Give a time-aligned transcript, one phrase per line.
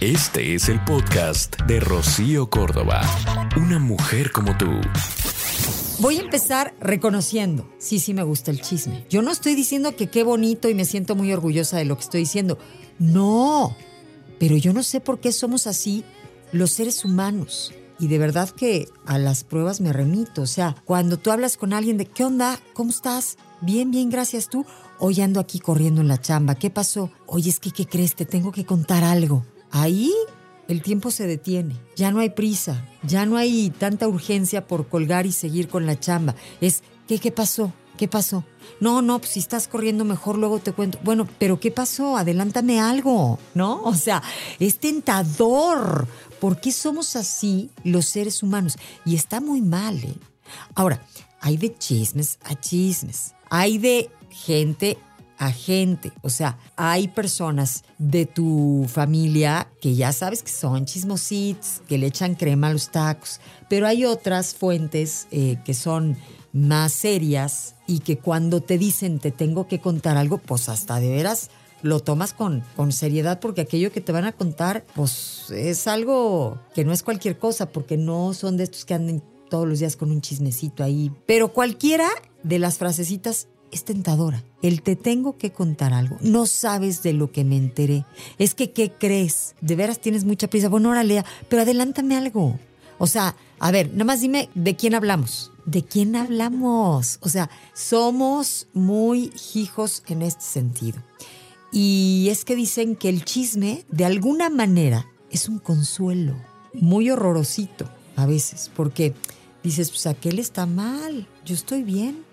[0.00, 3.00] Este es el podcast de Rocío Córdoba.
[3.56, 4.66] Una mujer como tú.
[5.98, 9.04] Voy a empezar reconociendo, sí, sí me gusta el chisme.
[9.10, 12.02] Yo no estoy diciendo que qué bonito y me siento muy orgullosa de lo que
[12.02, 12.58] estoy diciendo.
[13.00, 13.76] No,
[14.38, 16.04] pero yo no sé por qué somos así
[16.52, 17.74] los seres humanos.
[17.98, 20.42] Y de verdad que a las pruebas me remito.
[20.42, 23.36] O sea, cuando tú hablas con alguien de qué onda, ¿cómo estás?
[23.62, 24.64] Bien, bien, gracias tú.
[25.00, 26.54] Hoy ando aquí corriendo en la chamba.
[26.54, 27.10] ¿Qué pasó?
[27.26, 28.14] Oye, es que, ¿qué crees?
[28.14, 29.44] Te tengo que contar algo.
[29.70, 30.12] Ahí
[30.68, 31.76] el tiempo se detiene.
[31.96, 32.84] Ya no hay prisa.
[33.02, 36.34] Ya no hay tanta urgencia por colgar y seguir con la chamba.
[36.60, 37.72] Es, ¿qué, qué pasó?
[37.96, 38.44] ¿Qué pasó?
[38.80, 40.98] No, no, pues si estás corriendo mejor luego te cuento.
[41.02, 42.16] Bueno, pero ¿qué pasó?
[42.16, 43.82] Adelántame algo, ¿no?
[43.82, 44.22] O sea,
[44.60, 46.06] es tentador.
[46.38, 48.76] ¿Por qué somos así los seres humanos?
[49.04, 50.14] Y está muy mal, ¿eh?
[50.74, 51.04] Ahora,
[51.40, 53.34] hay de chismes a chismes.
[53.50, 54.98] Hay de gente
[55.38, 56.12] a gente.
[56.22, 62.08] O sea, hay personas de tu familia que ya sabes que son chismositos, que le
[62.08, 66.16] echan crema a los tacos, pero hay otras fuentes eh, que son
[66.52, 71.08] más serias y que cuando te dicen te tengo que contar algo, pues hasta de
[71.10, 71.50] veras
[71.82, 76.58] lo tomas con, con seriedad porque aquello que te van a contar, pues es algo
[76.74, 79.96] que no es cualquier cosa, porque no son de estos que anden todos los días
[79.96, 81.12] con un chismecito ahí.
[81.26, 82.08] Pero cualquiera
[82.42, 84.42] de las frasecitas es tentadora.
[84.62, 86.16] El te tengo que contar algo.
[86.20, 88.04] No sabes de lo que me enteré.
[88.38, 89.54] Es que, ¿qué crees?
[89.60, 90.68] De veras tienes mucha prisa.
[90.68, 92.58] Bueno, ahora lea, pero adelántame algo.
[92.98, 95.52] O sea, a ver, nada más dime de quién hablamos.
[95.64, 97.18] ¿De quién hablamos?
[97.20, 101.02] O sea, somos muy hijos en este sentido.
[101.70, 106.34] Y es que dicen que el chisme, de alguna manera, es un consuelo.
[106.72, 109.14] Muy horrorosito a veces, porque
[109.62, 112.24] dices, pues aquel está mal, yo estoy bien,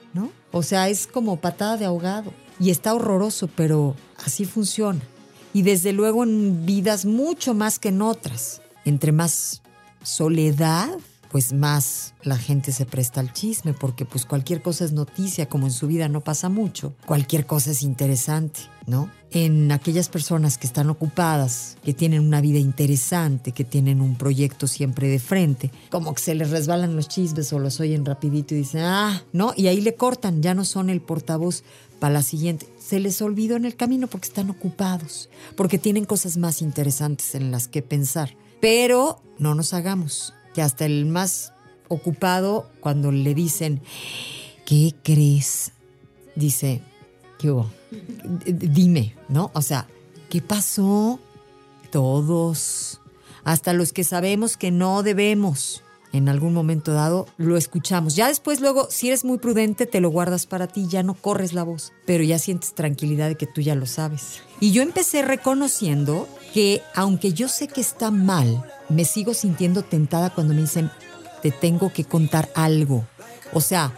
[0.52, 2.34] O sea, es como patada de ahogado.
[2.60, 5.02] Y está horroroso, pero así funciona.
[5.54, 8.62] Y desde luego en vidas mucho más que en otras.
[8.86, 9.62] Entre más
[10.04, 10.90] soledad,
[11.30, 15.68] pues más la gente se presta al chisme, porque pues cualquier cosa es noticia, como
[15.68, 19.10] en su vida no pasa mucho, cualquier cosa es interesante, ¿no?
[19.32, 24.68] En aquellas personas que están ocupadas, que tienen una vida interesante, que tienen un proyecto
[24.68, 28.60] siempre de frente, como que se les resbalan los chismes o los oyen rapidito y
[28.60, 29.54] dicen, ah, ¿no?
[29.56, 31.64] Y ahí le cortan, ya no son el portavoz
[32.00, 32.68] para la siguiente.
[32.80, 37.52] Se les olvidó en el camino porque están ocupados, porque tienen cosas más interesantes en
[37.52, 38.36] las que pensar.
[38.62, 41.54] Pero no nos hagamos que hasta el más
[41.90, 43.82] ocupado, cuando le dicen,
[44.66, 45.74] ¿qué crees?
[46.36, 46.82] Dice,
[47.38, 47.70] ¿qué hubo?
[48.46, 49.52] Dime, ¿no?
[49.54, 49.88] O sea,
[50.30, 51.20] ¿qué pasó?
[51.92, 53.02] Todos,
[53.44, 58.16] hasta los que sabemos que no debemos, en algún momento dado lo escuchamos.
[58.16, 61.54] Ya después, luego, si eres muy prudente, te lo guardas para ti, ya no corres
[61.54, 64.42] la voz, pero ya sientes tranquilidad de que tú ya lo sabes.
[64.60, 70.30] Y yo empecé reconociendo que, aunque yo sé que está mal, me sigo sintiendo tentada
[70.30, 70.90] cuando me dicen,
[71.42, 73.06] te tengo que contar algo.
[73.52, 73.92] O sea,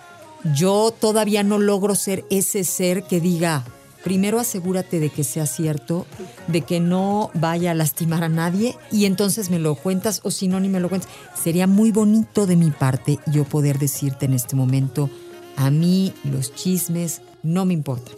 [0.55, 3.63] yo todavía no logro ser ese ser que diga,
[4.03, 6.07] primero asegúrate de que sea cierto,
[6.47, 10.47] de que no vaya a lastimar a nadie y entonces me lo cuentas o si
[10.47, 11.11] no, ni me lo cuentas.
[11.39, 15.11] Sería muy bonito de mi parte yo poder decirte en este momento,
[15.57, 18.15] a mí los chismes no me importan,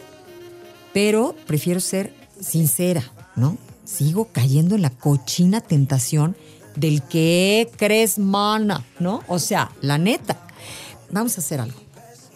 [0.94, 3.04] pero prefiero ser sincera,
[3.36, 3.58] ¿no?
[3.90, 6.36] Sigo cayendo en la cochina tentación
[6.76, 9.22] del que crees, mana, ¿no?
[9.26, 10.46] O sea, la neta.
[11.10, 11.78] Vamos a hacer algo.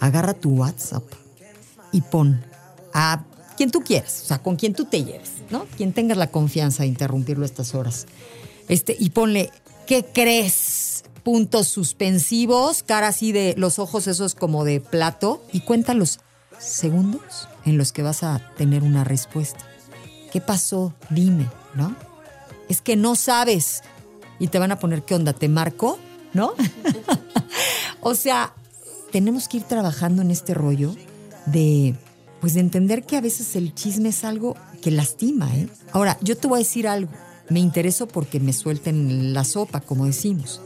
[0.00, 1.04] Agarra tu WhatsApp
[1.92, 2.44] y pon
[2.92, 3.24] a
[3.56, 5.66] quien tú quieras, o sea, con quien tú te lleves, ¿no?
[5.76, 8.06] Quien tengas la confianza de interrumpirlo a estas horas.
[8.68, 9.50] Este, y ponle,
[9.86, 11.04] ¿qué crees?
[11.22, 16.18] Puntos suspensivos, cara así de los ojos esos como de plato, y cuenta los
[16.58, 19.64] segundos en los que vas a tener una respuesta.
[20.34, 20.92] ¿Qué pasó?
[21.10, 21.94] Dime, ¿no?
[22.68, 23.82] Es que no sabes
[24.40, 25.96] y te van a poner qué onda, te marco,
[26.32, 26.54] ¿no?
[28.00, 28.52] o sea,
[29.12, 30.96] tenemos que ir trabajando en este rollo
[31.46, 31.94] de
[32.40, 35.68] pues de entender que a veces el chisme es algo que lastima, ¿eh?
[35.92, 37.12] Ahora, yo te voy a decir algo,
[37.48, 40.60] me intereso porque me suelten la sopa, como decimos.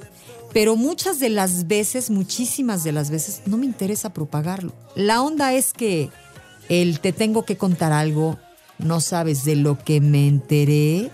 [0.55, 4.73] Pero muchas de las veces, muchísimas de las veces, no me interesa propagarlo.
[4.95, 6.09] La onda es que
[6.71, 8.39] el te tengo que contar algo,
[8.79, 11.11] no sabes de lo que me enteré,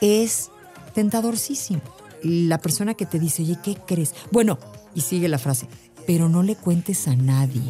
[0.00, 0.50] es
[0.94, 1.82] tentadorcísimo
[2.22, 4.14] la persona que te dice, oye, ¿qué crees?
[4.30, 4.58] Bueno,
[4.94, 5.68] y sigue la frase,
[6.06, 7.62] pero no le cuentes a nadie.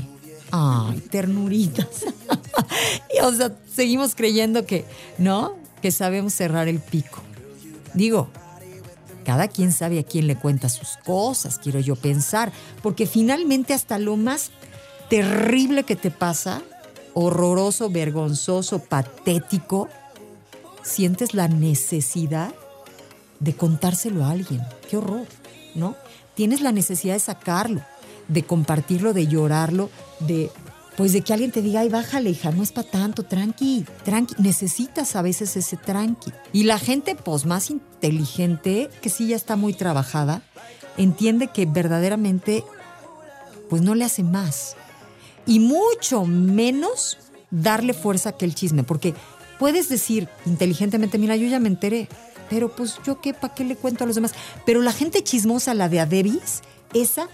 [0.51, 2.05] Ay, ternuritas.
[3.23, 4.85] o sea, seguimos creyendo que,
[5.19, 5.57] ¿no?
[5.83, 7.21] Que sabemos cerrar el pico.
[7.95, 8.29] Digo,
[9.25, 12.53] cada quien sabe a quién le cuenta sus cosas, quiero yo pensar,
[12.83, 14.51] porque finalmente hasta lo más
[15.11, 16.63] terrible que te pasa,
[17.19, 19.89] horroroso, vergonzoso, patético,
[20.83, 22.53] sientes la necesidad
[23.41, 24.61] de contárselo a alguien.
[24.91, 25.27] Qué horror,
[25.75, 25.97] ¿no?
[26.35, 27.81] Tienes la necesidad de sacarlo,
[28.29, 29.89] de compartirlo, de llorarlo,
[30.21, 30.51] de
[30.99, 34.35] pues de que alguien te diga, ay, bájale, hija, no es para tanto, tranqui, tranqui.
[34.39, 36.33] Necesitas a veces ese tranqui.
[36.53, 40.43] Y la gente, pues más inteligente, que sí ya está muy trabajada,
[40.99, 42.63] entiende que verdaderamente,
[43.71, 44.77] pues no le hace más.
[45.47, 47.19] Y mucho menos
[47.51, 49.15] darle fuerza que el chisme, porque
[49.59, 52.09] puedes decir inteligentemente, mira, yo ya me enteré,
[52.51, 54.35] pero pues yo qué, ¿para qué le cuento a los demás?
[54.65, 56.63] Pero la gente chismosa, la de Adebis,
[56.95, 57.29] esa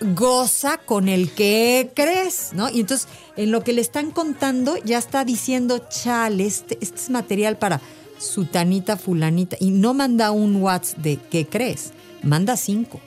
[0.00, 2.68] goza con el que crees, ¿no?
[2.68, 7.10] Y entonces, en lo que le están contando, ya está diciendo, chale, este, este es
[7.10, 7.80] material para
[8.18, 11.92] sutanita, fulanita, y no manda un WhatsApp de ¿qué crees?
[12.22, 13.00] Manda cinco.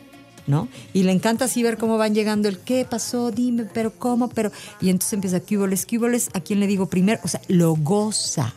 [0.47, 0.67] ¿No?
[0.93, 4.51] Y le encanta así ver cómo van llegando el qué pasó, dime, pero cómo, pero.
[4.81, 7.19] Y entonces empieza cúboles, cúboles, ¿a quién le digo primero?
[7.23, 8.53] O sea, lo goza,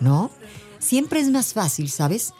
[0.00, 0.30] ¿no?
[0.78, 2.32] Siempre es más fácil, ¿sabes?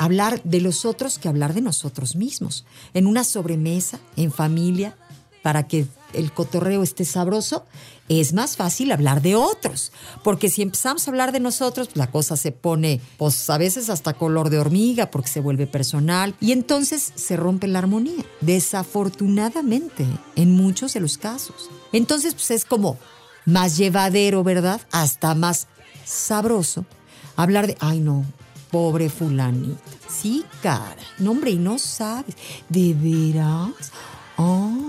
[0.00, 2.64] hablar de los otros que hablar de nosotros mismos.
[2.94, 4.96] En una sobremesa, en familia,
[5.42, 7.64] para que el cotorreo esté sabroso,
[8.08, 9.92] es más fácil hablar de otros.
[10.24, 13.88] Porque si empezamos a hablar de nosotros, pues, la cosa se pone, pues a veces
[13.88, 16.34] hasta color de hormiga, porque se vuelve personal.
[16.40, 18.24] Y entonces se rompe la armonía.
[18.40, 21.70] Desafortunadamente, en muchos de los casos.
[21.92, 22.98] Entonces, pues es como
[23.44, 24.80] más llevadero, ¿verdad?
[24.90, 25.68] Hasta más
[26.04, 26.84] sabroso.
[27.36, 28.24] Hablar de, ay no,
[28.70, 29.80] pobre fulanita.
[30.08, 30.96] Sí, cara.
[31.18, 32.34] No, hombre, y no sabes.
[32.68, 33.92] ¿De veras?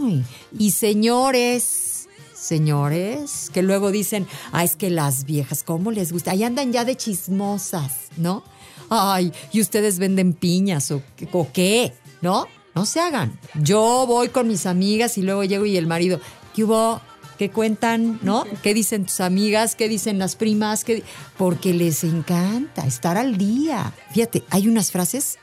[0.04, 0.24] Ay.
[0.58, 6.32] Y señores, señores, que luego dicen, ah, es que las viejas, ¿cómo les gusta?
[6.32, 8.44] Ahí andan ya de chismosas, ¿no?
[8.90, 11.02] Ay, y ustedes venden piñas o,
[11.32, 12.48] o qué, ¿no?
[12.76, 13.40] No se hagan.
[13.62, 16.20] Yo voy con mis amigas y luego llego y el marido,
[16.56, 17.02] ¿qué hubo?
[17.38, 18.46] ¿Qué cuentan, no?
[18.64, 19.76] ¿Qué dicen tus amigas?
[19.76, 20.84] ¿Qué dicen las primas?
[20.84, 21.04] ¿Qué
[21.38, 23.94] Porque les encanta estar al día.
[24.14, 25.38] Fíjate, hay unas frases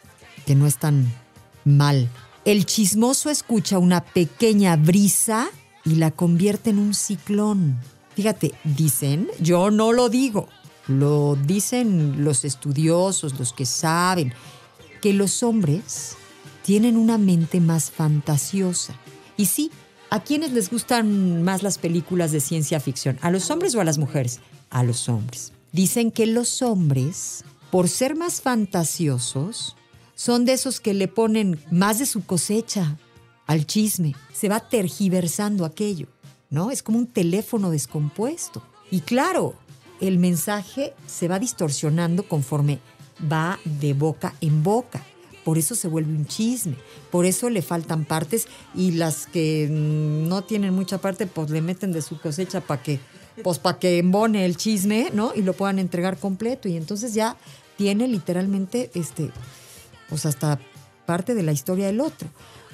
[0.46, 1.12] que no están
[1.64, 2.08] mal.
[2.48, 5.50] El chismoso escucha una pequeña brisa
[5.84, 7.78] y la convierte en un ciclón.
[8.16, 10.48] Fíjate, dicen, yo no lo digo,
[10.86, 14.32] lo dicen los estudiosos, los que saben,
[15.02, 16.16] que los hombres
[16.62, 18.94] tienen una mente más fantasiosa.
[19.36, 19.70] Y sí,
[20.08, 23.18] ¿A quiénes les gustan más las películas de ciencia ficción?
[23.20, 24.40] ¿A los hombres o a las mujeres?
[24.70, 25.52] A los hombres.
[25.72, 29.76] Dicen que los hombres, por ser más fantasiosos,
[30.18, 32.96] son de esos que le ponen más de su cosecha
[33.46, 34.16] al chisme.
[34.32, 36.08] Se va tergiversando aquello,
[36.50, 36.72] ¿no?
[36.72, 38.60] Es como un teléfono descompuesto.
[38.90, 39.54] Y claro,
[40.00, 42.80] el mensaje se va distorsionando conforme
[43.30, 45.04] va de boca en boca
[45.44, 46.74] por eso se vuelve un chisme,
[47.10, 51.90] por eso le faltan partes y las que no tienen mucha parte pues le meten
[51.90, 53.00] de su cosecha para que
[53.42, 55.32] pues para que embone el chisme, ¿no?
[55.34, 57.38] Y lo puedan entregar completo y entonces ya
[57.78, 59.30] tiene literalmente este
[60.08, 60.58] pues hasta
[61.06, 62.28] parte de la historia del otro.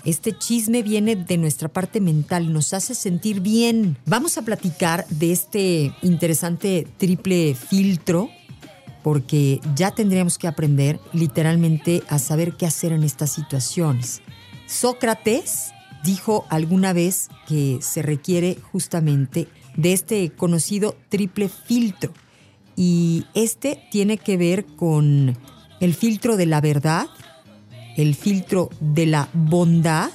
[0.04, 3.96] Este chisme viene de nuestra parte mental, nos hace sentir bien.
[4.04, 8.28] Vamos a platicar de este interesante triple filtro
[9.02, 14.20] porque ya tendríamos que aprender literalmente a saber qué hacer en estas situaciones.
[14.66, 15.72] Sócrates
[16.02, 22.12] dijo alguna vez que se requiere justamente de este conocido triple filtro
[22.76, 25.36] y este tiene que ver con
[25.80, 27.06] el filtro de la verdad,
[27.96, 30.10] el filtro de la bondad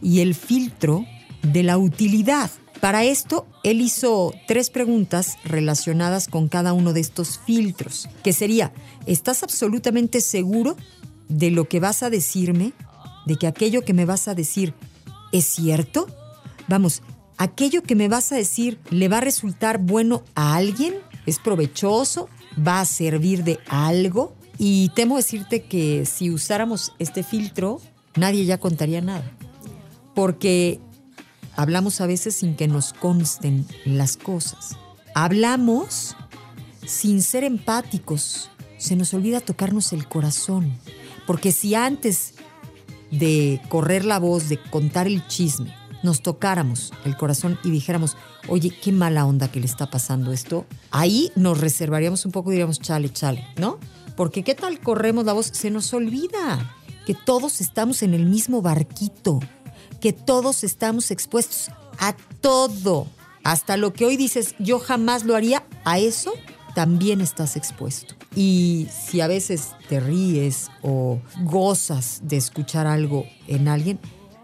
[0.00, 1.04] y el filtro
[1.42, 2.50] de la utilidad.
[2.80, 8.72] Para esto, él hizo tres preguntas relacionadas con cada uno de estos filtros, que sería,
[9.06, 10.76] ¿estás absolutamente seguro
[11.28, 12.72] de lo que vas a decirme?
[13.24, 14.74] ¿De que aquello que me vas a decir
[15.30, 16.08] es cierto?
[16.66, 17.02] Vamos,
[17.38, 20.94] ¿aquello que me vas a decir le va a resultar bueno a alguien?
[21.24, 22.28] ¿Es provechoso?
[22.66, 24.34] ¿Va a servir de algo?
[24.58, 27.80] Y temo decirte que si usáramos este filtro,
[28.16, 29.30] nadie ya contaría nada.
[30.14, 30.80] Porque
[31.54, 34.76] Hablamos a veces sin que nos consten las cosas.
[35.14, 36.16] Hablamos
[36.86, 38.50] sin ser empáticos.
[38.78, 40.72] Se nos olvida tocarnos el corazón.
[41.26, 42.34] Porque si antes
[43.10, 48.16] de correr la voz, de contar el chisme, nos tocáramos el corazón y dijéramos,
[48.48, 52.54] oye, qué mala onda que le está pasando esto, ahí nos reservaríamos un poco y
[52.54, 53.78] diríamos, chale, chale, ¿no?
[54.16, 58.62] Porque qué tal corremos la voz, se nos olvida que todos estamos en el mismo
[58.62, 59.40] barquito
[60.02, 63.06] que todos estamos expuestos a todo.
[63.44, 66.32] Hasta lo que hoy dices, yo jamás lo haría, a eso
[66.74, 68.16] también estás expuesto.
[68.34, 74.00] Y si a veces te ríes o gozas de escuchar algo en alguien,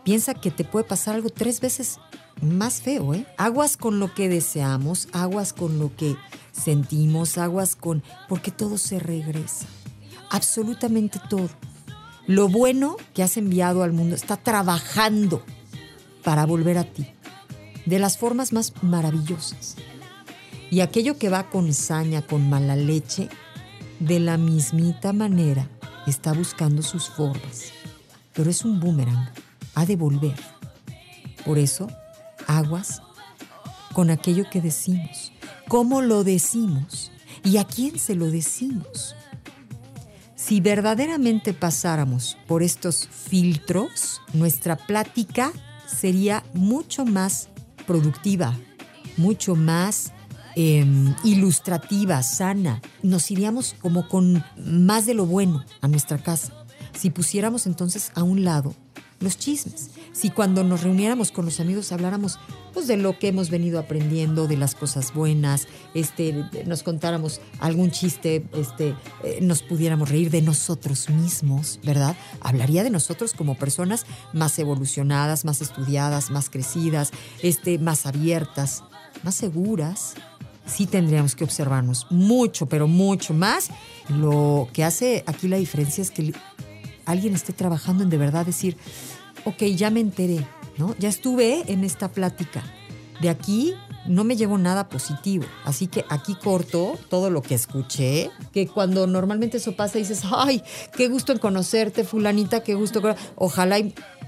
[0.08, 2.00] piensa que te puede pasar algo tres veces
[2.40, 3.26] más feo, ¿eh?
[3.36, 6.16] Aguas con lo que deseamos, aguas con lo que
[6.50, 8.02] sentimos, aguas con...
[8.26, 9.66] porque todo se regresa.
[10.30, 11.50] Absolutamente todo.
[12.26, 15.42] Lo bueno que has enviado al mundo está trabajando
[16.24, 17.06] para volver a ti
[17.84, 19.76] de las formas más maravillosas.
[20.70, 23.28] Y aquello que va con saña, con mala leche,
[24.00, 25.68] de la mismita manera
[26.06, 27.72] está buscando sus formas.
[28.32, 29.28] Pero es un boomerang,
[29.78, 30.34] ha de volver.
[31.44, 31.88] Por eso,
[32.46, 33.00] aguas
[33.92, 35.32] con aquello que decimos,
[35.68, 37.12] cómo lo decimos
[37.44, 39.14] y a quién se lo decimos.
[40.34, 45.52] Si verdaderamente pasáramos por estos filtros, nuestra plática
[45.86, 47.48] sería mucho más
[47.86, 48.56] productiva,
[49.16, 50.12] mucho más
[50.56, 52.82] em, ilustrativa, sana.
[53.02, 56.52] Nos iríamos como con más de lo bueno a nuestra casa.
[56.98, 58.74] Si pusiéramos entonces a un lado
[59.20, 59.90] los chismes.
[60.12, 62.38] Si cuando nos reuniéramos con los amigos habláramos
[62.72, 67.90] pues, de lo que hemos venido aprendiendo, de las cosas buenas, este, nos contáramos algún
[67.90, 68.94] chiste, este,
[69.24, 72.16] eh, nos pudiéramos reír de nosotros mismos, ¿verdad?
[72.40, 77.10] Hablaría de nosotros como personas más evolucionadas, más estudiadas, más crecidas,
[77.42, 78.84] este, más abiertas,
[79.22, 80.14] más seguras.
[80.66, 83.70] Sí tendríamos que observarnos mucho, pero mucho más.
[84.08, 86.34] Lo que hace aquí la diferencia es que
[87.08, 88.76] alguien esté trabajando en de verdad decir,
[89.44, 90.46] ok, ya me enteré,
[90.76, 90.94] ¿no?
[90.98, 92.62] Ya estuve en esta plática.
[93.20, 93.74] De aquí
[94.06, 95.44] no me llevo nada positivo.
[95.64, 100.62] Así que aquí corto todo lo que escuché, que cuando normalmente eso pasa dices, ay,
[100.96, 103.02] qué gusto en conocerte, fulanita, qué gusto.
[103.36, 103.78] Ojalá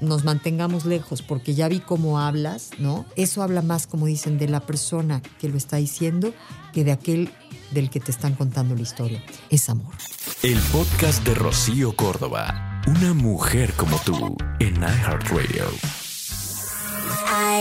[0.01, 3.05] nos mantengamos lejos porque ya vi cómo hablas, ¿no?
[3.17, 6.33] Eso habla más, como dicen, de la persona que lo está diciendo
[6.73, 7.31] que de aquel
[7.73, 9.23] del que te están contando la historia.
[9.51, 9.95] Es amor.
[10.43, 12.70] El podcast de Rocío Córdoba.
[12.97, 15.67] Una mujer como tú en iHeartRadio.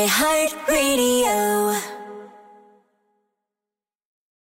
[0.08, 1.99] iHeartRadio.